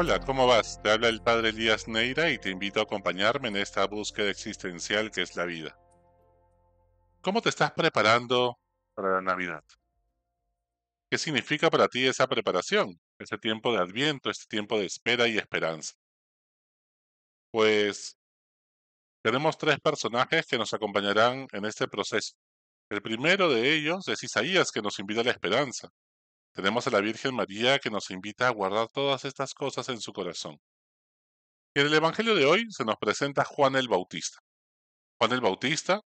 Hola, 0.00 0.20
¿cómo 0.20 0.46
vas? 0.46 0.80
Te 0.80 0.92
habla 0.92 1.08
el 1.08 1.20
padre 1.20 1.48
Elías 1.48 1.88
Neira 1.88 2.30
y 2.30 2.38
te 2.38 2.50
invito 2.50 2.78
a 2.78 2.84
acompañarme 2.84 3.48
en 3.48 3.56
esta 3.56 3.84
búsqueda 3.88 4.30
existencial 4.30 5.10
que 5.10 5.22
es 5.22 5.34
la 5.34 5.44
vida. 5.44 5.76
¿Cómo 7.20 7.42
te 7.42 7.48
estás 7.48 7.72
preparando 7.72 8.60
para 8.94 9.14
la 9.14 9.22
Navidad? 9.22 9.64
¿Qué 11.10 11.18
significa 11.18 11.68
para 11.68 11.88
ti 11.88 12.06
esa 12.06 12.28
preparación? 12.28 13.00
Ese 13.18 13.38
tiempo 13.38 13.72
de 13.72 13.78
adviento, 13.78 14.30
este 14.30 14.46
tiempo 14.46 14.78
de 14.78 14.86
espera 14.86 15.26
y 15.26 15.36
esperanza. 15.36 15.94
Pues 17.50 18.16
tenemos 19.20 19.58
tres 19.58 19.80
personajes 19.80 20.46
que 20.46 20.58
nos 20.58 20.72
acompañarán 20.74 21.48
en 21.50 21.64
este 21.64 21.88
proceso. 21.88 22.34
El 22.88 23.02
primero 23.02 23.48
de 23.48 23.74
ellos 23.74 24.06
es 24.06 24.22
Isaías, 24.22 24.70
que 24.70 24.80
nos 24.80 24.96
invita 25.00 25.22
a 25.22 25.24
la 25.24 25.32
esperanza. 25.32 25.88
Tenemos 26.58 26.84
a 26.88 26.90
la 26.90 27.00
Virgen 27.00 27.36
María 27.36 27.78
que 27.78 27.88
nos 27.88 28.10
invita 28.10 28.48
a 28.48 28.50
guardar 28.50 28.88
todas 28.88 29.24
estas 29.24 29.54
cosas 29.54 29.88
en 29.90 30.00
su 30.00 30.12
corazón. 30.12 30.58
En 31.72 31.86
el 31.86 31.94
Evangelio 31.94 32.34
de 32.34 32.46
hoy 32.46 32.66
se 32.70 32.84
nos 32.84 32.96
presenta 32.96 33.44
Juan 33.44 33.76
el 33.76 33.86
Bautista. 33.86 34.40
Juan 35.20 35.30
el 35.34 35.40
Bautista 35.40 36.00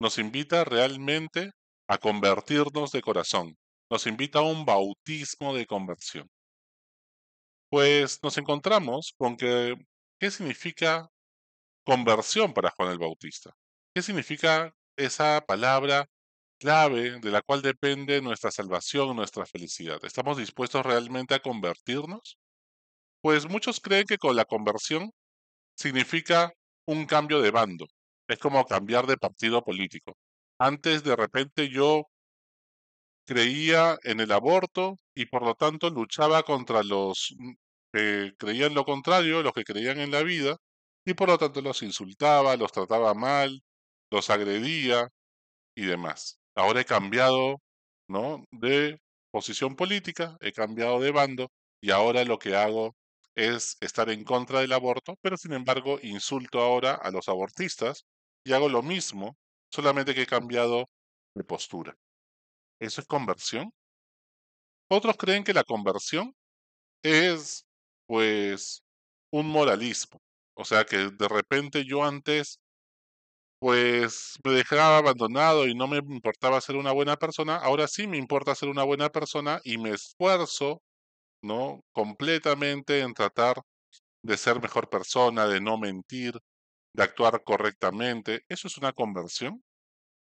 nos 0.00 0.16
invita 0.16 0.64
realmente 0.64 1.50
a 1.86 1.98
convertirnos 1.98 2.90
de 2.90 3.02
corazón, 3.02 3.58
nos 3.90 4.06
invita 4.06 4.38
a 4.38 4.44
un 4.44 4.64
bautismo 4.64 5.54
de 5.54 5.66
conversión. 5.66 6.26
Pues 7.70 8.18
nos 8.22 8.38
encontramos 8.38 9.12
con 9.18 9.36
que, 9.36 9.74
¿qué 10.18 10.30
significa 10.30 11.06
conversión 11.84 12.54
para 12.54 12.70
Juan 12.70 12.92
el 12.92 12.98
Bautista? 12.98 13.52
¿Qué 13.94 14.00
significa 14.00 14.72
esa 14.96 15.44
palabra 15.46 16.08
clave 16.58 17.20
de 17.20 17.30
la 17.30 17.42
cual 17.42 17.62
depende 17.62 18.20
nuestra 18.22 18.50
salvación, 18.50 19.16
nuestra 19.16 19.46
felicidad. 19.46 19.98
¿Estamos 20.04 20.36
dispuestos 20.38 20.84
realmente 20.84 21.34
a 21.34 21.40
convertirnos? 21.40 22.38
Pues 23.22 23.48
muchos 23.48 23.80
creen 23.80 24.06
que 24.06 24.18
con 24.18 24.36
la 24.36 24.44
conversión 24.44 25.10
significa 25.76 26.52
un 26.86 27.06
cambio 27.06 27.42
de 27.42 27.50
bando. 27.50 27.86
Es 28.28 28.38
como 28.38 28.64
cambiar 28.66 29.06
de 29.06 29.16
partido 29.18 29.62
político. 29.64 30.16
Antes 30.58 31.04
de 31.04 31.16
repente 31.16 31.68
yo 31.70 32.04
creía 33.26 33.98
en 34.04 34.20
el 34.20 34.32
aborto 34.32 34.96
y 35.14 35.26
por 35.26 35.42
lo 35.44 35.54
tanto 35.54 35.90
luchaba 35.90 36.42
contra 36.42 36.82
los 36.82 37.34
que 37.92 38.32
creían 38.38 38.74
lo 38.74 38.84
contrario, 38.84 39.42
los 39.42 39.52
que 39.52 39.64
creían 39.64 39.98
en 40.00 40.10
la 40.10 40.22
vida, 40.22 40.56
y 41.04 41.14
por 41.14 41.28
lo 41.28 41.38
tanto 41.38 41.60
los 41.62 41.82
insultaba, 41.82 42.56
los 42.56 42.72
trataba 42.72 43.14
mal, 43.14 43.62
los 44.10 44.30
agredía 44.30 45.08
y 45.76 45.86
demás. 45.86 46.38
Ahora 46.58 46.80
he 46.80 46.84
cambiado, 46.84 47.60
¿no? 48.08 48.44
De 48.50 48.98
posición 49.30 49.76
política, 49.76 50.36
he 50.40 50.52
cambiado 50.52 50.98
de 51.00 51.12
bando 51.12 51.48
y 51.80 51.92
ahora 51.92 52.24
lo 52.24 52.38
que 52.38 52.56
hago 52.56 52.96
es 53.36 53.76
estar 53.80 54.10
en 54.10 54.24
contra 54.24 54.60
del 54.60 54.72
aborto, 54.72 55.14
pero 55.22 55.36
sin 55.36 55.52
embargo 55.52 56.00
insulto 56.02 56.60
ahora 56.60 56.94
a 56.96 57.12
los 57.12 57.28
abortistas 57.28 58.04
y 58.44 58.52
hago 58.54 58.68
lo 58.68 58.82
mismo, 58.82 59.36
solamente 59.72 60.14
que 60.14 60.22
he 60.22 60.26
cambiado 60.26 60.86
de 61.36 61.44
postura. 61.44 61.94
¿Eso 62.80 63.00
es 63.02 63.06
conversión? 63.06 63.70
Otros 64.90 65.16
creen 65.16 65.44
que 65.44 65.52
la 65.54 65.64
conversión 65.64 66.34
es, 67.02 67.64
pues, 68.06 68.82
un 69.32 69.48
moralismo. 69.48 70.20
O 70.56 70.64
sea, 70.64 70.84
que 70.84 71.10
de 71.12 71.28
repente 71.28 71.84
yo 71.86 72.04
antes 72.04 72.60
pues 73.60 74.34
me 74.44 74.52
dejaba 74.52 74.98
abandonado 74.98 75.66
y 75.66 75.74
no 75.74 75.88
me 75.88 75.98
importaba 75.98 76.60
ser 76.60 76.76
una 76.76 76.92
buena 76.92 77.16
persona, 77.16 77.56
ahora 77.56 77.88
sí 77.88 78.06
me 78.06 78.16
importa 78.18 78.54
ser 78.54 78.68
una 78.68 78.84
buena 78.84 79.10
persona 79.10 79.60
y 79.64 79.78
me 79.78 79.90
esfuerzo, 79.90 80.82
¿no? 81.42 81.82
Completamente 81.92 83.00
en 83.00 83.14
tratar 83.14 83.62
de 84.24 84.36
ser 84.38 84.60
mejor 84.62 84.88
persona, 84.90 85.46
de 85.48 85.60
no 85.60 85.78
mentir, 85.78 86.34
de 86.94 87.02
actuar 87.04 87.42
correctamente. 87.44 88.42
¿Eso 88.48 88.68
es 88.68 88.78
una 88.78 88.92
conversión? 88.92 89.62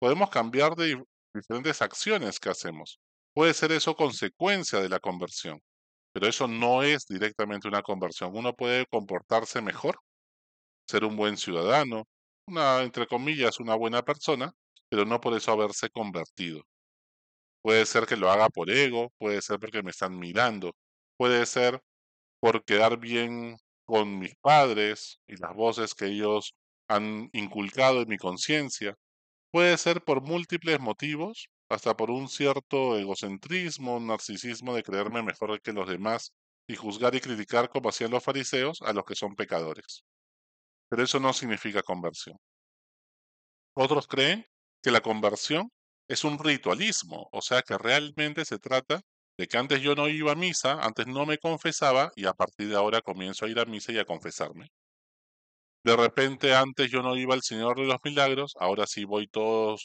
Podemos 0.00 0.30
cambiar 0.30 0.74
de 0.76 1.02
diferentes 1.34 1.82
acciones 1.82 2.40
que 2.40 2.50
hacemos. 2.50 2.98
Puede 3.34 3.54
ser 3.54 3.72
eso 3.72 3.94
consecuencia 3.94 4.80
de 4.80 4.88
la 4.88 5.00
conversión, 5.00 5.60
pero 6.12 6.28
eso 6.28 6.48
no 6.48 6.82
es 6.82 7.06
directamente 7.08 7.68
una 7.68 7.82
conversión. 7.82 8.32
Uno 8.34 8.54
puede 8.54 8.86
comportarse 8.86 9.62
mejor, 9.62 9.98
ser 10.88 11.04
un 11.04 11.16
buen 11.16 11.36
ciudadano, 11.36 12.06
una, 12.50 12.82
entre 12.82 13.06
comillas, 13.06 13.60
una 13.60 13.74
buena 13.76 14.02
persona, 14.02 14.52
pero 14.88 15.04
no 15.06 15.20
por 15.20 15.34
eso 15.34 15.52
haberse 15.52 15.90
convertido. 15.90 16.62
Puede 17.62 17.86
ser 17.86 18.06
que 18.06 18.16
lo 18.16 18.30
haga 18.30 18.48
por 18.48 18.70
ego, 18.70 19.12
puede 19.18 19.42
ser 19.42 19.58
porque 19.60 19.82
me 19.82 19.90
están 19.90 20.18
mirando, 20.18 20.74
puede 21.16 21.46
ser 21.46 21.80
por 22.40 22.64
quedar 22.64 22.98
bien 22.98 23.56
con 23.86 24.18
mis 24.18 24.34
padres 24.40 25.20
y 25.26 25.36
las 25.36 25.54
voces 25.54 25.94
que 25.94 26.06
ellos 26.06 26.54
han 26.88 27.30
inculcado 27.32 28.02
en 28.02 28.08
mi 28.08 28.18
conciencia. 28.18 28.94
Puede 29.52 29.78
ser 29.78 30.02
por 30.04 30.22
múltiples 30.22 30.80
motivos, 30.80 31.48
hasta 31.70 31.96
por 31.96 32.10
un 32.10 32.28
cierto 32.28 32.98
egocentrismo, 32.98 34.00
narcisismo 34.00 34.74
de 34.74 34.82
creerme 34.82 35.22
mejor 35.22 35.60
que 35.62 35.72
los 35.72 35.88
demás 35.88 36.32
y 36.68 36.76
juzgar 36.76 37.14
y 37.14 37.20
criticar 37.20 37.68
como 37.70 37.90
hacían 37.90 38.10
los 38.12 38.24
fariseos 38.24 38.80
a 38.82 38.92
los 38.92 39.04
que 39.04 39.16
son 39.16 39.36
pecadores 39.36 40.04
pero 40.90 41.04
eso 41.04 41.20
no 41.20 41.32
significa 41.32 41.82
conversión. 41.82 42.36
Otros 43.74 44.06
creen 44.08 44.44
que 44.82 44.90
la 44.90 45.00
conversión 45.00 45.70
es 46.08 46.24
un 46.24 46.38
ritualismo, 46.38 47.28
o 47.32 47.40
sea 47.40 47.62
que 47.62 47.78
realmente 47.78 48.44
se 48.44 48.58
trata 48.58 49.00
de 49.38 49.46
que 49.46 49.56
antes 49.56 49.80
yo 49.80 49.94
no 49.94 50.08
iba 50.08 50.32
a 50.32 50.34
misa, 50.34 50.78
antes 50.82 51.06
no 51.06 51.24
me 51.24 51.38
confesaba 51.38 52.10
y 52.16 52.26
a 52.26 52.34
partir 52.34 52.68
de 52.68 52.76
ahora 52.76 53.00
comienzo 53.00 53.46
a 53.46 53.48
ir 53.48 53.60
a 53.60 53.64
misa 53.64 53.92
y 53.92 53.98
a 53.98 54.04
confesarme. 54.04 54.68
De 55.84 55.96
repente 55.96 56.54
antes 56.54 56.90
yo 56.90 57.02
no 57.02 57.16
iba 57.16 57.34
al 57.34 57.42
Señor 57.42 57.76
de 57.78 57.86
los 57.86 57.98
Milagros, 58.04 58.54
ahora 58.58 58.86
sí 58.86 59.04
voy 59.04 59.28
todas 59.28 59.84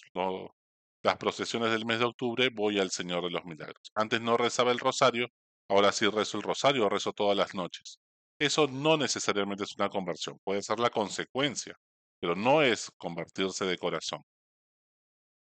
las 1.04 1.18
procesiones 1.18 1.72
del 1.72 1.86
mes 1.86 2.00
de 2.00 2.06
octubre, 2.06 2.50
voy 2.54 2.80
al 2.80 2.92
Señor 2.92 3.24
de 3.24 3.30
los 3.32 3.46
Milagros. 3.46 3.92
Antes 3.94 4.20
no 4.22 4.36
rezaba 4.38 4.72
el 4.72 4.80
rosario, 4.80 5.28
ahora 5.70 5.92
sí 5.92 6.08
rezo 6.08 6.38
el 6.38 6.44
rosario, 6.44 6.90
rezo 6.90 7.14
todas 7.14 7.38
las 7.38 7.54
noches. 7.54 8.00
Eso 8.40 8.68
no 8.68 8.98
necesariamente 8.98 9.64
es 9.64 9.76
una 9.78 9.90
conversión, 9.90 10.38
puede 10.44 10.62
ser 10.62 10.80
la 10.80 10.90
consecuencia, 10.90 11.76
pero 12.20 12.36
no 12.36 12.62
es 12.62 12.92
convertirse 12.98 13.66
de 13.66 13.78
corazón. 13.78 14.22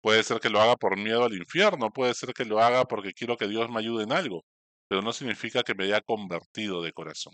Puede 0.02 0.24
ser 0.24 0.40
que 0.40 0.50
lo 0.50 0.60
haga 0.62 0.76
por 0.76 0.98
miedo 0.98 1.24
al 1.26 1.34
infierno, 1.36 1.92
puede 1.92 2.14
ser 2.14 2.34
que 2.34 2.46
lo 2.46 2.60
haga 2.60 2.86
porque 2.86 3.14
quiero 3.14 3.38
que 3.38 3.48
Dios 3.48 3.70
me 3.70 3.80
ayude 3.80 4.04
en 4.04 4.12
algo, 4.14 4.44
pero 4.88 5.02
no 5.02 5.14
significa 5.14 5.64
que 5.64 5.76
me 5.76 5.86
haya 5.86 6.02
convertido 6.02 6.82
de 6.82 6.94
corazón. 6.94 7.34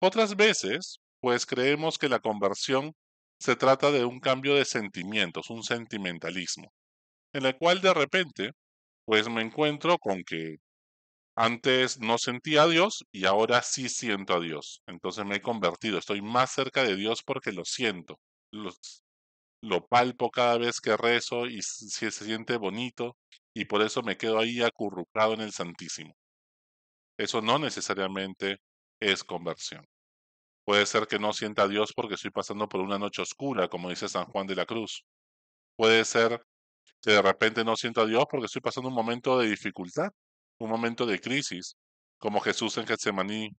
Otras 0.00 0.36
veces, 0.36 0.98
pues 1.20 1.46
creemos 1.46 1.98
que 1.98 2.08
la 2.08 2.18
conversión 2.18 2.92
se 3.38 3.56
trata 3.56 3.90
de 3.90 4.04
un 4.04 4.20
cambio 4.20 4.54
de 4.54 4.64
sentimientos, 4.64 5.50
un 5.50 5.62
sentimentalismo, 5.62 6.72
en 7.34 7.46
el 7.46 7.56
cual 7.58 7.80
de 7.82 7.94
repente, 7.94 8.52
pues 9.06 9.28
me 9.28 9.42
encuentro 9.42 9.98
con 9.98 10.24
que 10.24 10.56
antes 11.34 11.98
no 11.98 12.18
sentía 12.18 12.64
a 12.64 12.68
Dios 12.68 13.04
y 13.10 13.24
ahora 13.24 13.62
sí 13.62 13.88
siento 13.88 14.34
a 14.34 14.40
Dios. 14.40 14.82
Entonces 14.86 15.24
me 15.24 15.36
he 15.36 15.42
convertido, 15.42 15.98
estoy 15.98 16.20
más 16.22 16.52
cerca 16.52 16.82
de 16.82 16.96
Dios 16.96 17.22
porque 17.24 17.52
lo 17.52 17.64
siento. 17.64 18.18
Lo, 19.62 19.86
palpo 19.86 20.30
cada 20.30 20.58
vez 20.58 20.80
que 20.80 20.96
rezo 20.96 21.46
y 21.46 21.62
se 21.62 22.10
siente 22.10 22.56
bonito 22.56 23.16
y 23.54 23.64
por 23.66 23.82
eso 23.82 24.02
me 24.02 24.16
quedo 24.16 24.38
ahí 24.38 24.62
acurrucado 24.62 25.34
en 25.34 25.40
el 25.40 25.52
Santísimo. 25.52 26.14
Eso 27.18 27.40
no 27.40 27.58
necesariamente 27.58 28.58
es 29.00 29.24
conversión. 29.24 29.86
Puede 30.64 30.86
ser 30.86 31.06
que 31.06 31.18
no 31.18 31.32
sienta 31.32 31.62
a 31.64 31.68
Dios 31.68 31.92
porque 31.94 32.14
estoy 32.14 32.30
pasando 32.30 32.68
por 32.68 32.80
una 32.80 32.98
noche 32.98 33.22
oscura, 33.22 33.68
como 33.68 33.90
dice 33.90 34.08
San 34.08 34.26
Juan 34.26 34.46
de 34.46 34.56
la 34.56 34.66
Cruz. 34.66 35.04
Puede 35.76 36.04
ser 36.04 36.40
que 37.02 37.12
de 37.12 37.22
repente 37.22 37.64
no 37.64 37.76
siento 37.76 38.02
a 38.02 38.06
Dios 38.06 38.24
porque 38.30 38.46
estoy 38.46 38.62
pasando 38.62 38.88
un 38.88 38.94
momento 38.94 39.38
de 39.38 39.48
dificultad 39.48 40.10
un 40.64 40.70
momento 40.70 41.06
de 41.06 41.20
crisis, 41.20 41.76
como 42.18 42.40
Jesús 42.40 42.76
en 42.78 42.86
Getsemaní, 42.86 43.50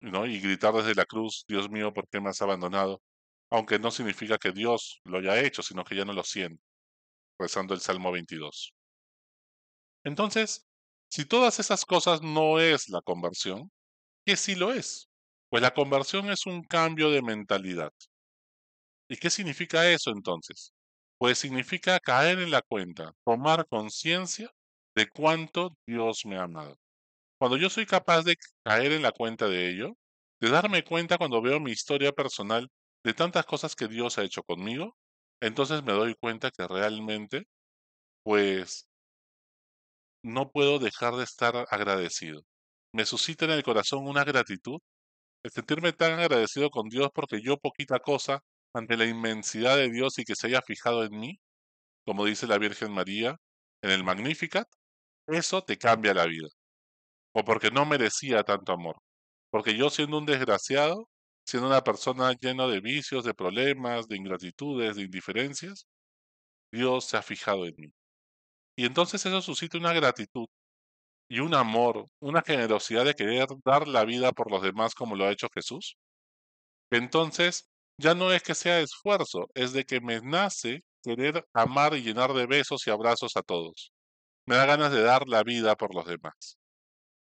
¿no? 0.00 0.26
y 0.26 0.40
gritar 0.40 0.74
desde 0.74 0.94
la 0.94 1.04
cruz, 1.06 1.44
Dios 1.48 1.70
mío, 1.70 1.92
¿por 1.92 2.08
qué 2.08 2.20
me 2.20 2.30
has 2.30 2.42
abandonado? 2.42 3.02
Aunque 3.50 3.78
no 3.78 3.90
significa 3.90 4.38
que 4.38 4.52
Dios 4.52 5.00
lo 5.04 5.18
haya 5.18 5.40
hecho, 5.40 5.62
sino 5.62 5.84
que 5.84 5.96
ya 5.96 6.04
no 6.04 6.12
lo 6.12 6.24
siente, 6.24 6.62
rezando 7.38 7.74
el 7.74 7.80
Salmo 7.80 8.12
22. 8.12 8.72
Entonces, 10.04 10.66
si 11.08 11.24
todas 11.24 11.60
esas 11.60 11.84
cosas 11.84 12.22
no 12.22 12.58
es 12.60 12.88
la 12.88 13.00
conversión, 13.02 13.70
¿qué 14.24 14.36
sí 14.36 14.54
lo 14.54 14.72
es? 14.72 15.08
Pues 15.50 15.62
la 15.62 15.74
conversión 15.74 16.30
es 16.30 16.46
un 16.46 16.62
cambio 16.62 17.10
de 17.10 17.22
mentalidad. 17.22 17.92
¿Y 19.08 19.16
qué 19.16 19.30
significa 19.30 19.88
eso 19.90 20.10
entonces? 20.10 20.72
Pues 21.18 21.38
significa 21.38 21.98
caer 22.00 22.38
en 22.40 22.50
la 22.50 22.62
cuenta, 22.62 23.12
tomar 23.24 23.66
conciencia 23.68 24.50
de 24.96 25.08
cuánto 25.08 25.76
Dios 25.86 26.22
me 26.26 26.36
ha 26.36 26.44
amado. 26.44 26.76
Cuando 27.38 27.56
yo 27.56 27.70
soy 27.70 27.86
capaz 27.86 28.22
de 28.24 28.36
caer 28.64 28.92
en 28.92 29.02
la 29.02 29.12
cuenta 29.12 29.48
de 29.48 29.70
ello, 29.70 29.96
de 30.40 30.50
darme 30.50 30.84
cuenta 30.84 31.18
cuando 31.18 31.42
veo 31.42 31.60
mi 31.60 31.72
historia 31.72 32.12
personal 32.12 32.68
de 33.04 33.14
tantas 33.14 33.46
cosas 33.46 33.76
que 33.76 33.88
Dios 33.88 34.18
ha 34.18 34.24
hecho 34.24 34.42
conmigo, 34.42 34.96
entonces 35.40 35.82
me 35.84 35.92
doy 35.92 36.14
cuenta 36.20 36.50
que 36.50 36.66
realmente, 36.68 37.44
pues, 38.24 38.86
no 40.22 40.50
puedo 40.50 40.78
dejar 40.78 41.14
de 41.16 41.24
estar 41.24 41.66
agradecido. 41.70 42.42
Me 42.92 43.06
suscita 43.06 43.44
en 43.46 43.52
el 43.52 43.62
corazón 43.62 44.06
una 44.06 44.24
gratitud 44.24 44.78
el 45.44 45.50
sentirme 45.52 45.92
tan 45.92 46.18
agradecido 46.20 46.70
con 46.70 46.88
Dios 46.88 47.10
porque 47.14 47.40
yo 47.42 47.56
poquita 47.58 47.98
cosa 48.00 48.40
ante 48.74 48.96
la 48.96 49.06
inmensidad 49.06 49.76
de 49.76 49.90
Dios 49.90 50.18
y 50.18 50.24
que 50.24 50.36
se 50.36 50.48
haya 50.48 50.62
fijado 50.62 51.04
en 51.04 51.18
mí, 51.18 51.40
como 52.06 52.24
dice 52.26 52.46
la 52.46 52.58
Virgen 52.58 52.92
María 52.92 53.36
en 53.82 53.90
el 53.90 54.04
Magnificat, 54.04 54.68
eso 55.30 55.62
te 55.62 55.78
cambia 55.78 56.14
la 56.14 56.26
vida. 56.26 56.48
O 57.34 57.44
porque 57.44 57.70
no 57.70 57.86
merecía 57.86 58.44
tanto 58.44 58.72
amor. 58.72 58.96
Porque 59.50 59.76
yo 59.76 59.90
siendo 59.90 60.18
un 60.18 60.26
desgraciado, 60.26 61.08
siendo 61.46 61.68
una 61.68 61.82
persona 61.82 62.32
llena 62.40 62.66
de 62.68 62.80
vicios, 62.80 63.24
de 63.24 63.34
problemas, 63.34 64.08
de 64.08 64.16
ingratitudes, 64.16 64.96
de 64.96 65.02
indiferencias, 65.04 65.86
Dios 66.72 67.06
se 67.06 67.16
ha 67.16 67.22
fijado 67.22 67.66
en 67.66 67.74
mí. 67.78 67.88
Y 68.76 68.86
entonces 68.86 69.24
eso 69.26 69.42
suscita 69.42 69.78
una 69.78 69.92
gratitud 69.92 70.46
y 71.28 71.40
un 71.40 71.54
amor, 71.54 72.06
una 72.20 72.42
generosidad 72.42 73.04
de 73.04 73.14
querer 73.14 73.46
dar 73.64 73.88
la 73.88 74.04
vida 74.04 74.32
por 74.32 74.50
los 74.50 74.62
demás 74.62 74.94
como 74.94 75.16
lo 75.16 75.26
ha 75.26 75.32
hecho 75.32 75.48
Jesús. 75.54 75.96
Entonces, 76.90 77.68
ya 77.98 78.14
no 78.14 78.32
es 78.32 78.42
que 78.42 78.54
sea 78.54 78.80
esfuerzo, 78.80 79.48
es 79.54 79.72
de 79.72 79.84
que 79.84 80.00
me 80.00 80.20
nace 80.20 80.82
querer 81.02 81.44
amar 81.52 81.94
y 81.94 82.02
llenar 82.02 82.32
de 82.32 82.46
besos 82.46 82.86
y 82.86 82.90
abrazos 82.90 83.36
a 83.36 83.42
todos. 83.42 83.92
Me 84.50 84.56
da 84.56 84.66
ganas 84.66 84.90
de 84.90 85.00
dar 85.00 85.28
la 85.28 85.44
vida 85.44 85.76
por 85.76 85.94
los 85.94 86.04
demás, 86.06 86.58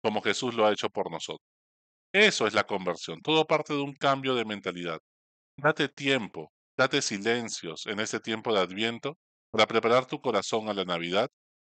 como 0.00 0.22
Jesús 0.22 0.54
lo 0.54 0.64
ha 0.64 0.72
hecho 0.72 0.88
por 0.90 1.10
nosotros. 1.10 1.44
Eso 2.14 2.46
es 2.46 2.54
la 2.54 2.68
conversión, 2.68 3.20
todo 3.20 3.48
parte 3.48 3.74
de 3.74 3.80
un 3.80 3.94
cambio 3.94 4.36
de 4.36 4.44
mentalidad. 4.44 5.00
Date 5.56 5.88
tiempo, 5.88 6.52
date 6.78 7.02
silencios 7.02 7.86
en 7.86 7.98
ese 7.98 8.20
tiempo 8.20 8.54
de 8.54 8.60
Adviento 8.60 9.18
para 9.50 9.66
preparar 9.66 10.06
tu 10.06 10.20
corazón 10.20 10.68
a 10.68 10.72
la 10.72 10.84
Navidad 10.84 11.28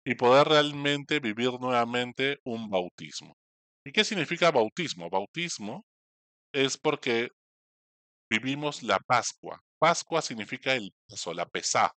y 0.04 0.16
poder 0.16 0.48
realmente 0.48 1.20
vivir 1.20 1.52
nuevamente 1.60 2.40
un 2.42 2.68
bautismo. 2.68 3.36
¿Y 3.86 3.92
qué 3.92 4.02
significa 4.02 4.50
bautismo? 4.50 5.10
Bautismo 5.10 5.84
es 6.52 6.76
porque 6.76 7.28
vivimos 8.28 8.82
la 8.82 8.98
Pascua. 8.98 9.60
Pascua 9.78 10.22
significa 10.22 10.74
el 10.74 10.92
paso, 11.08 11.32
la 11.32 11.46
pesá, 11.46 11.92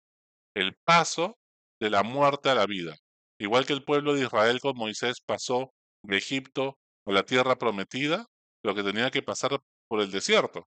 el 0.55 0.75
paso 0.85 1.39
de 1.81 1.89
la 1.89 2.03
muerte 2.03 2.51
a 2.51 2.53
la 2.53 2.67
vida. 2.67 2.95
Igual 3.43 3.65
que 3.65 3.73
el 3.73 3.83
pueblo 3.83 4.13
de 4.13 4.23
Israel 4.23 4.61
con 4.61 4.77
Moisés 4.77 5.19
pasó 5.19 5.73
de 6.01 6.17
Egipto 6.17 6.77
a 7.05 7.11
la 7.11 7.23
tierra 7.23 7.57
prometida, 7.57 8.25
lo 8.63 8.73
que 8.73 8.83
tenía 8.83 9.11
que 9.11 9.21
pasar 9.21 9.59
por 9.89 9.99
el 9.99 10.11
desierto. 10.11 10.65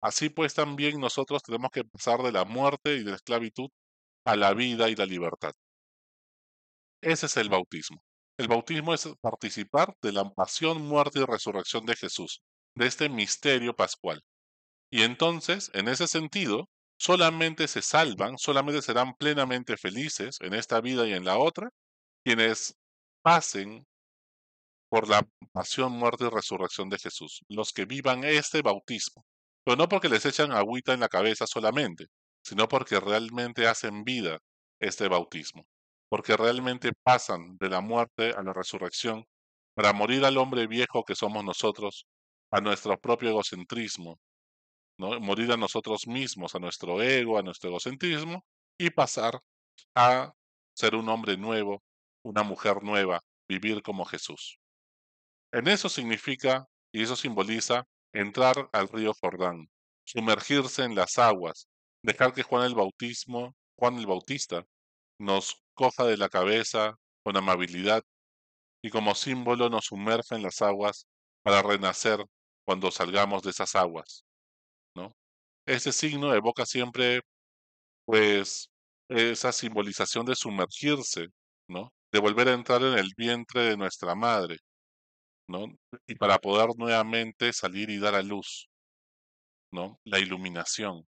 Así 0.00 0.28
pues 0.28 0.54
también 0.54 1.00
nosotros 1.00 1.42
tenemos 1.42 1.70
que 1.72 1.82
pasar 1.82 2.22
de 2.22 2.30
la 2.30 2.44
muerte 2.44 2.94
y 2.94 3.02
de 3.02 3.10
la 3.10 3.16
esclavitud 3.16 3.70
a 4.24 4.36
la 4.36 4.54
vida 4.54 4.88
y 4.88 4.94
la 4.94 5.04
libertad. 5.04 5.50
Ese 7.00 7.26
es 7.26 7.36
el 7.36 7.48
bautismo. 7.48 8.00
El 8.38 8.46
bautismo 8.46 8.94
es 8.94 9.08
participar 9.20 9.92
de 10.00 10.12
la 10.12 10.30
pasión, 10.30 10.80
muerte 10.80 11.18
y 11.18 11.24
resurrección 11.24 11.84
de 11.86 11.96
Jesús, 11.96 12.40
de 12.76 12.86
este 12.86 13.08
misterio 13.08 13.74
pascual. 13.74 14.22
Y 14.92 15.02
entonces, 15.02 15.72
en 15.74 15.88
ese 15.88 16.06
sentido, 16.06 16.68
solamente 17.00 17.66
se 17.66 17.82
salvan, 17.82 18.38
solamente 18.38 18.80
serán 18.80 19.14
plenamente 19.14 19.76
felices 19.76 20.36
en 20.40 20.54
esta 20.54 20.80
vida 20.80 21.04
y 21.08 21.14
en 21.14 21.24
la 21.24 21.36
otra, 21.36 21.70
quienes 22.24 22.76
pasen 23.22 23.86
por 24.90 25.08
la 25.08 25.26
pasión, 25.52 25.92
muerte 25.92 26.24
y 26.26 26.30
resurrección 26.30 26.88
de 26.90 26.98
Jesús, 26.98 27.44
los 27.48 27.72
que 27.72 27.86
vivan 27.86 28.24
este 28.24 28.62
bautismo. 28.62 29.24
Pero 29.64 29.76
no 29.76 29.88
porque 29.88 30.08
les 30.08 30.26
echan 30.26 30.52
agüita 30.52 30.92
en 30.92 31.00
la 31.00 31.08
cabeza 31.08 31.46
solamente, 31.46 32.06
sino 32.44 32.68
porque 32.68 33.00
realmente 33.00 33.66
hacen 33.66 34.04
vida 34.04 34.38
este 34.80 35.08
bautismo 35.08 35.66
porque 36.12 36.36
realmente 36.36 36.92
pasan 36.92 37.56
de 37.56 37.70
la 37.70 37.80
muerte 37.80 38.34
a 38.36 38.42
la 38.42 38.52
resurrección 38.52 39.24
para 39.74 39.94
morir 39.94 40.26
al 40.26 40.36
hombre 40.36 40.66
viejo 40.66 41.04
que 41.04 41.14
somos 41.14 41.42
nosotros, 41.42 42.06
a 42.50 42.60
nuestro 42.60 43.00
propio 43.00 43.30
egocentrismo, 43.30 44.20
¿no? 44.98 45.18
morir 45.20 45.50
a 45.52 45.56
nosotros 45.56 46.06
mismos, 46.06 46.54
a 46.54 46.58
nuestro 46.58 47.00
ego, 47.00 47.38
a 47.38 47.42
nuestro 47.42 47.70
egocentrismo, 47.70 48.44
y 48.78 48.90
pasar 48.90 49.40
a 49.96 50.34
ser 50.76 50.96
un 50.96 51.08
hombre 51.08 51.38
nuevo, 51.38 51.82
una 52.24 52.42
mujer 52.42 52.82
nueva, 52.82 53.20
vivir 53.48 53.82
como 53.82 54.04
Jesús. 54.04 54.58
En 55.52 55.68
eso 55.68 55.88
significa, 55.88 56.66
y 56.92 57.02
eso 57.02 57.16
simboliza, 57.16 57.84
entrar 58.12 58.68
al 58.72 58.88
río 58.88 59.12
Jordán, 59.20 59.68
sumergirse 60.04 60.84
en 60.84 60.94
las 60.94 61.18
aguas, 61.18 61.68
dejar 62.02 62.32
que 62.32 62.42
Juan 62.42 62.66
el 62.66 62.74
Bautismo, 62.74 63.54
Juan 63.78 63.98
el 63.98 64.06
Bautista, 64.06 64.64
nos 65.18 65.62
coja 65.74 66.04
de 66.04 66.16
la 66.16 66.28
cabeza 66.28 66.96
con 67.22 67.36
amabilidad 67.36 68.02
y 68.82 68.90
como 68.90 69.14
símbolo 69.14 69.68
nos 69.68 69.86
sumerja 69.86 70.36
en 70.36 70.42
las 70.42 70.60
aguas 70.60 71.06
para 71.42 71.62
renacer 71.62 72.24
cuando 72.64 72.90
salgamos 72.90 73.42
de 73.42 73.50
esas 73.50 73.74
aguas, 73.74 74.24
¿no? 74.94 75.14
Ese 75.66 75.92
signo 75.92 76.34
evoca 76.34 76.66
siempre, 76.66 77.20
pues, 78.04 78.68
esa 79.08 79.52
simbolización 79.52 80.26
de 80.26 80.34
sumergirse, 80.34 81.28
¿no? 81.68 81.92
De 82.12 82.20
volver 82.20 82.48
a 82.48 82.52
entrar 82.54 82.82
en 82.82 82.98
el 82.98 83.10
vientre 83.16 83.62
de 83.62 83.76
nuestra 83.76 84.14
madre, 84.14 84.58
¿no? 85.48 85.66
Y 86.06 86.14
para 86.16 86.38
poder 86.38 86.68
nuevamente 86.76 87.52
salir 87.52 87.90
y 87.90 87.98
dar 87.98 88.14
a 88.14 88.22
luz, 88.22 88.68
¿no? 89.72 89.98
La 90.04 90.18
iluminación. 90.18 91.06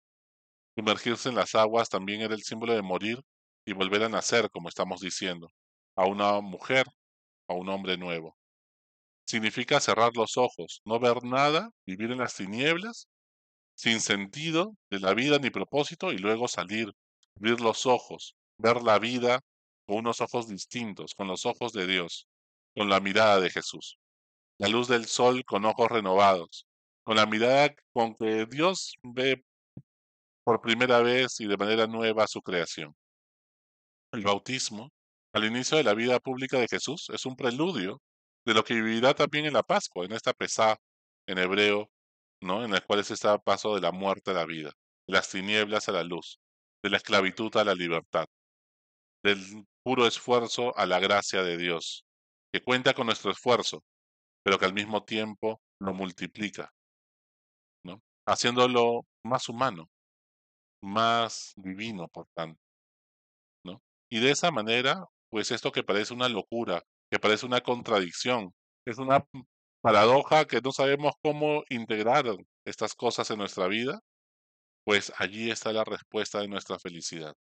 Sumergirse 0.75 1.29
en 1.29 1.35
las 1.35 1.55
aguas 1.55 1.89
también 1.89 2.21
era 2.21 2.35
el 2.35 2.43
símbolo 2.43 2.73
de 2.73 2.81
morir 2.81 3.19
y 3.65 3.73
volver 3.73 4.03
a 4.03 4.09
nacer, 4.09 4.49
como 4.51 4.69
estamos 4.69 5.01
diciendo, 5.01 5.49
a 5.95 6.05
una 6.05 6.41
mujer, 6.41 6.85
a 7.47 7.53
un 7.53 7.69
hombre 7.69 7.97
nuevo. 7.97 8.35
Significa 9.27 9.79
cerrar 9.79 10.11
los 10.15 10.37
ojos, 10.37 10.81
no 10.85 10.99
ver 10.99 11.23
nada, 11.23 11.71
vivir 11.85 12.11
en 12.11 12.19
las 12.19 12.35
tinieblas, 12.35 13.07
sin 13.75 14.01
sentido 14.01 14.75
de 14.89 14.99
la 14.99 15.13
vida 15.13 15.39
ni 15.39 15.49
propósito, 15.49 16.11
y 16.11 16.17
luego 16.17 16.47
salir, 16.47 16.91
abrir 17.37 17.61
los 17.61 17.85
ojos, 17.85 18.35
ver 18.57 18.81
la 18.83 18.99
vida 18.99 19.41
con 19.85 19.97
unos 19.97 20.21
ojos 20.21 20.47
distintos, 20.47 21.13
con 21.15 21.27
los 21.27 21.45
ojos 21.45 21.73
de 21.73 21.87
Dios, 21.87 22.27
con 22.75 22.89
la 22.89 22.99
mirada 22.99 23.39
de 23.39 23.49
Jesús. 23.49 23.97
La 24.57 24.67
luz 24.67 24.87
del 24.87 25.05
sol 25.05 25.43
con 25.45 25.65
ojos 25.65 25.89
renovados, 25.89 26.65
con 27.03 27.17
la 27.17 27.25
mirada 27.25 27.73
con 27.93 28.15
que 28.15 28.45
Dios 28.45 28.95
ve 29.03 29.43
por 30.43 30.61
primera 30.61 30.99
vez 30.99 31.39
y 31.39 31.47
de 31.47 31.57
manera 31.57 31.87
nueva 31.87 32.27
su 32.27 32.41
creación. 32.41 32.95
El 34.11 34.23
bautismo, 34.23 34.91
al 35.33 35.45
inicio 35.45 35.77
de 35.77 35.83
la 35.83 35.93
vida 35.93 36.19
pública 36.19 36.57
de 36.59 36.67
Jesús, 36.67 37.09
es 37.13 37.25
un 37.25 37.35
preludio 37.35 38.01
de 38.45 38.53
lo 38.53 38.63
que 38.63 38.75
vivirá 38.75 39.13
también 39.13 39.45
en 39.45 39.53
la 39.53 39.63
Pascua, 39.63 40.05
en 40.05 40.13
esta 40.13 40.33
pesá 40.33 40.77
en 41.27 41.39
hebreo, 41.39 41.89
¿no? 42.41 42.63
en 42.63 42.71
la 42.71 42.81
cual 42.81 42.99
es 42.99 43.11
este 43.11 43.27
paso 43.43 43.75
de 43.75 43.81
la 43.81 43.91
muerte 43.91 44.31
a 44.31 44.35
la 44.35 44.45
vida, 44.45 44.71
de 45.07 45.13
las 45.13 45.29
tinieblas 45.29 45.89
a 45.89 45.91
la 45.91 46.03
luz, 46.03 46.39
de 46.83 46.89
la 46.91 46.97
esclavitud 46.97 47.55
a 47.57 47.63
la 47.63 47.73
libertad, 47.73 48.27
del 49.25 49.65
puro 49.83 50.05
esfuerzo 50.05 50.77
a 50.77 50.85
la 50.85 50.99
gracia 50.99 51.41
de 51.41 51.57
Dios, 51.57 52.05
que 52.53 52.61
cuenta 52.61 52.93
con 52.93 53.07
nuestro 53.07 53.31
esfuerzo, 53.31 53.83
pero 54.43 54.59
que 54.59 54.65
al 54.65 54.73
mismo 54.73 55.03
tiempo 55.03 55.61
lo 55.79 55.93
multiplica, 55.93 56.71
¿no? 57.83 58.01
haciéndolo 58.27 59.01
más 59.23 59.49
humano, 59.49 59.89
más 60.81 61.53
divino, 61.57 62.07
por 62.07 62.27
tanto. 62.35 62.59
Y 64.11 64.19
de 64.19 64.29
esa 64.29 64.51
manera, 64.51 65.03
pues 65.31 65.49
esto 65.49 65.71
que 65.71 65.83
parece 65.83 66.13
una 66.13 66.29
locura, 66.29 66.83
que 67.11 67.17
parece 67.19 67.47
una 67.47 67.61
contradicción, 67.61 68.53
es 68.85 68.99
una 68.99 69.25
paradoja 69.81 70.45
que 70.45 70.61
no 70.61 70.71
sabemos 70.71 71.15
cómo 71.23 71.63
integrar 71.69 72.25
estas 72.65 72.93
cosas 72.93 73.31
en 73.31 73.39
nuestra 73.39 73.67
vida, 73.67 73.99
pues 74.85 75.11
allí 75.17 75.49
está 75.49 75.73
la 75.73 75.83
respuesta 75.83 76.39
de 76.39 76.47
nuestra 76.47 76.77
felicidad. 76.77 77.33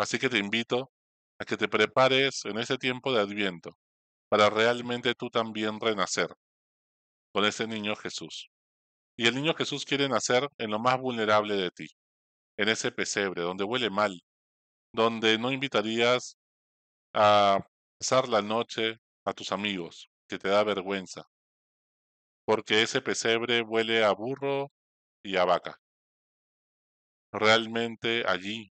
Así 0.00 0.18
que 0.18 0.30
te 0.30 0.38
invito 0.38 0.90
a 1.38 1.44
que 1.44 1.58
te 1.58 1.68
prepares 1.68 2.46
en 2.46 2.58
ese 2.58 2.78
tiempo 2.78 3.12
de 3.12 3.20
adviento 3.20 3.76
para 4.30 4.48
realmente 4.48 5.14
tú 5.14 5.28
también 5.28 5.78
renacer 5.78 6.28
con 7.34 7.44
ese 7.44 7.66
niño 7.66 7.94
Jesús. 7.96 8.48
Y 9.18 9.26
el 9.26 9.34
niño 9.34 9.52
Jesús 9.52 9.84
quiere 9.84 10.08
nacer 10.08 10.48
en 10.56 10.70
lo 10.70 10.78
más 10.78 10.98
vulnerable 10.98 11.54
de 11.54 11.70
ti, 11.70 11.86
en 12.56 12.70
ese 12.70 12.92
pesebre, 12.92 13.42
donde 13.42 13.64
huele 13.64 13.90
mal, 13.90 14.22
donde 14.90 15.36
no 15.36 15.52
invitarías 15.52 16.38
a 17.12 17.60
pasar 17.98 18.26
la 18.30 18.40
noche 18.40 18.96
a 19.26 19.34
tus 19.34 19.52
amigos, 19.52 20.08
que 20.30 20.38
te 20.38 20.48
da 20.48 20.64
vergüenza, 20.64 21.24
porque 22.46 22.80
ese 22.80 23.02
pesebre 23.02 23.60
huele 23.60 24.02
a 24.02 24.12
burro 24.12 24.72
y 25.22 25.36
a 25.36 25.44
vaca. 25.44 25.76
Realmente 27.32 28.24
allí, 28.26 28.72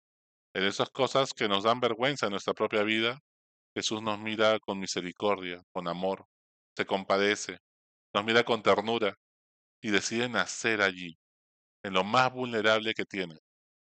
en 0.54 0.64
esas 0.64 0.90
cosas 0.90 1.32
que 1.32 1.48
nos 1.48 1.64
dan 1.64 1.80
vergüenza 1.80 2.26
en 2.26 2.32
nuestra 2.32 2.54
propia 2.54 2.82
vida, 2.82 3.20
Jesús 3.74 4.02
nos 4.02 4.18
mira 4.18 4.58
con 4.60 4.80
misericordia, 4.80 5.62
con 5.72 5.88
amor, 5.88 6.26
se 6.76 6.86
compadece, 6.86 7.58
nos 8.14 8.24
mira 8.24 8.44
con 8.44 8.62
ternura 8.62 9.14
y 9.82 9.90
decide 9.90 10.28
nacer 10.28 10.82
allí, 10.82 11.16
en 11.84 11.94
lo 11.94 12.04
más 12.04 12.32
vulnerable 12.32 12.94
que 12.94 13.04
tienes, 13.04 13.38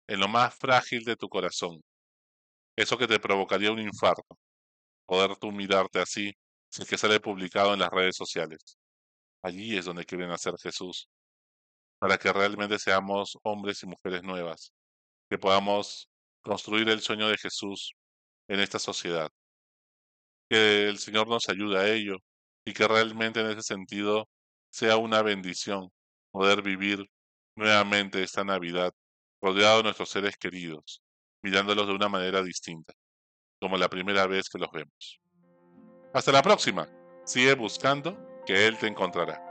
en 0.07 0.19
lo 0.19 0.27
más 0.27 0.55
frágil 0.55 1.03
de 1.03 1.15
tu 1.15 1.29
corazón, 1.29 1.81
eso 2.77 2.97
que 2.97 3.07
te 3.07 3.19
provocaría 3.19 3.71
un 3.71 3.79
infarto, 3.79 4.37
poder 5.05 5.35
tú 5.37 5.51
mirarte 5.51 5.99
así, 5.99 6.33
si 6.69 6.83
es 6.83 6.89
que 6.89 6.97
sale 6.97 7.19
publicado 7.19 7.73
en 7.73 7.79
las 7.79 7.89
redes 7.89 8.15
sociales. 8.15 8.77
Allí 9.43 9.77
es 9.77 9.85
donde 9.85 10.05
quiere 10.05 10.27
nacer 10.27 10.53
Jesús, 10.61 11.09
para 11.99 12.17
que 12.17 12.31
realmente 12.31 12.79
seamos 12.79 13.37
hombres 13.43 13.83
y 13.83 13.87
mujeres 13.87 14.23
nuevas, 14.23 14.71
que 15.29 15.37
podamos 15.37 16.10
construir 16.41 16.89
el 16.89 17.01
sueño 17.01 17.27
de 17.27 17.37
Jesús 17.37 17.93
en 18.47 18.59
esta 18.59 18.79
sociedad. 18.79 19.29
Que 20.49 20.89
el 20.89 20.97
Señor 20.99 21.27
nos 21.27 21.47
ayude 21.49 21.77
a 21.77 21.87
ello 21.87 22.17
y 22.65 22.73
que 22.73 22.87
realmente 22.87 23.39
en 23.39 23.47
ese 23.47 23.61
sentido 23.61 24.27
sea 24.69 24.97
una 24.97 25.21
bendición 25.21 25.89
poder 26.31 26.61
vivir 26.61 27.05
nuevamente 27.55 28.23
esta 28.23 28.43
Navidad 28.43 28.93
rodeado 29.41 29.77
de 29.77 29.83
nuestros 29.83 30.09
seres 30.09 30.37
queridos, 30.37 31.01
mirándolos 31.41 31.87
de 31.87 31.93
una 31.93 32.09
manera 32.09 32.43
distinta, 32.43 32.93
como 33.59 33.77
la 33.77 33.89
primera 33.89 34.27
vez 34.27 34.49
que 34.49 34.59
los 34.59 34.71
vemos. 34.71 35.19
Hasta 36.13 36.31
la 36.31 36.41
próxima. 36.41 36.87
Sigue 37.25 37.53
buscando 37.55 38.43
que 38.45 38.67
Él 38.67 38.77
te 38.77 38.87
encontrará. 38.87 39.50